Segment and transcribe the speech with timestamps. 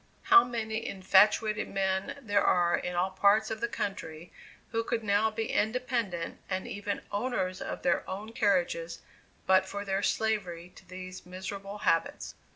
[0.23, 4.33] How many infatuated men there are in all parts of the country,
[4.71, 9.03] who could now be independent, and even owners of their own carriages,
[9.45, 12.33] but for their slavery to these miserable habits!